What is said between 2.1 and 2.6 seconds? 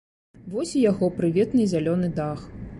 дах.